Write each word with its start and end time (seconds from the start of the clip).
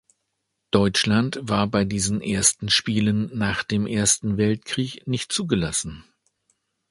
Deutschland 0.71 1.37
war 1.43 1.67
bei 1.67 1.85
diesen 1.85 2.21
ersten 2.21 2.69
Spielen 2.71 3.29
nach 3.37 3.61
dem 3.61 3.85
Ersten 3.85 4.35
Weltkrieg 4.37 5.05
nicht 5.05 5.31
zugelassen. 5.31 6.05